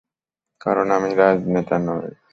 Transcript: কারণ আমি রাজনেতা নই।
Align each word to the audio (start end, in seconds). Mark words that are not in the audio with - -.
কারণ 0.61 0.87
আমি 0.97 1.09
রাজনেতা 1.15 1.77
নই। 1.87 2.09